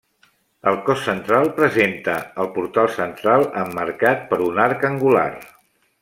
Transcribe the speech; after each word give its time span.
El 0.69 0.77
cos 0.87 1.01
central 1.07 1.51
presenta 1.59 2.15
el 2.43 2.49
portal 2.57 2.89
central 2.95 3.45
emmarcat 3.65 4.25
per 4.31 4.41
un 4.51 4.63
arc 4.69 4.87
angular. 4.95 5.29